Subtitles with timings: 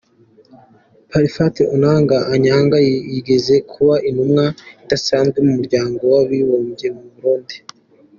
[1.09, 2.77] Parfait Onanga-Anyanga
[3.11, 4.45] yigeze kuba intumwa
[4.83, 7.55] idasanzwe y’Umuryango w’Abibumbye mu Burundi.